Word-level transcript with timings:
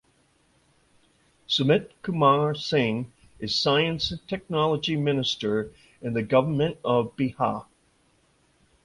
Sumit 1.47 1.91
Kumar 2.01 2.55
Singh 2.55 3.11
is 3.37 3.55
Science 3.55 4.09
and 4.09 4.27
Technology 4.27 4.95
minister 4.95 5.69
in 6.01 6.13
the 6.13 6.23
Government 6.23 6.79
of 6.83 7.15
Bihar. 7.15 7.67